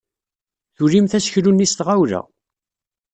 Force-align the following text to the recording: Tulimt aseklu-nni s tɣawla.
Tulimt 0.75 1.17
aseklu-nni 1.17 1.67
s 1.71 1.73
tɣawla. 1.73 2.21